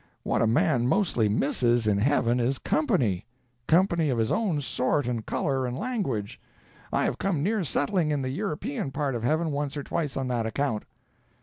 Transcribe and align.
What 0.23 0.41
a 0.41 0.47
man 0.47 0.87
mostly 0.87 1.29
misses, 1.29 1.85
in 1.85 1.99
heaven, 1.99 2.39
is 2.39 2.57
company—company 2.57 4.09
of 4.09 4.17
his 4.17 4.31
own 4.31 4.59
sort 4.59 5.05
and 5.05 5.23
color 5.23 5.67
and 5.67 5.77
language. 5.77 6.41
I 6.91 7.03
have 7.05 7.19
come 7.19 7.43
near 7.43 7.63
settling 7.63 8.09
in 8.09 8.23
the 8.23 8.29
European 8.29 8.89
part 8.89 9.13
of 9.13 9.21
heaven 9.21 9.51
once 9.51 9.77
or 9.77 9.83
twice 9.83 10.17
on 10.17 10.27
that 10.29 10.47
account." 10.47 10.85